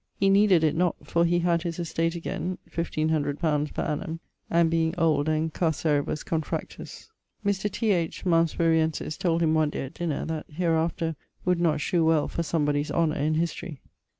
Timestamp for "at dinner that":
9.83-10.47